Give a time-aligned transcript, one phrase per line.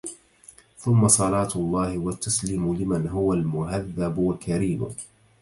[0.77, 4.87] ثم صلاة الله والتسليمُ لمن هو المهذبُ الكريمُ